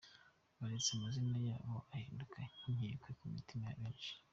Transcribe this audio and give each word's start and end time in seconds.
Baratse 0.59 0.91
amazina 0.93 1.35
yabo 1.47 1.75
ahinduka 1.95 2.37
inkekwe 2.69 3.09
mu 3.19 3.27
mitima 3.35 3.65
ya 3.69 3.77
benshi. 3.81 4.13